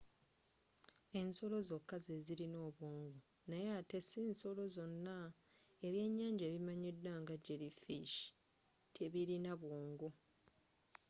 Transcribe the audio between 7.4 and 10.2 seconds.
jelly fish tebilina bwongo